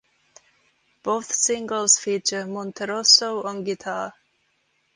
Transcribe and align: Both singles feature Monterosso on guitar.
Both 1.03 1.31
singles 1.35 1.99
feature 1.99 2.45
Monterosso 2.47 3.43
on 3.45 3.63
guitar. 3.63 4.11